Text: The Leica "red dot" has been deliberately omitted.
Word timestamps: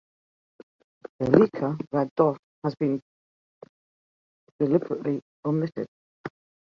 The 1.19 1.25
Leica 1.27 1.77
"red 1.91 2.09
dot" 2.15 2.39
has 2.63 2.73
been 2.73 2.99
deliberately 4.59 5.21
omitted. 5.45 5.85